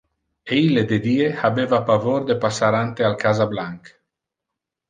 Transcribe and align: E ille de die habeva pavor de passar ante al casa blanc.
E 0.51 0.55
ille 0.67 0.83
de 0.91 0.97
die 1.03 1.27
habeva 1.41 1.81
pavor 1.91 2.27
de 2.31 2.39
passar 2.47 2.73
ante 2.81 3.09
al 3.11 3.19
casa 3.27 3.49
blanc. 3.55 3.97